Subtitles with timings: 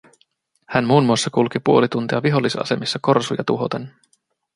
[0.67, 3.91] Hän muun muassa kulki puoli tuntia vihollisasemissa korsuja tuhoten